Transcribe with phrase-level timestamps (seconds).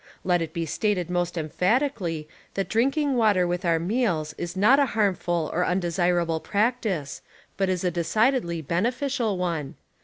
[0.23, 4.87] Let it be stated most emphatically that drinking water with our meals is not a
[4.97, 7.21] liarmful or undesirable practice,
[7.55, 9.75] but is a decidedly beneficial one.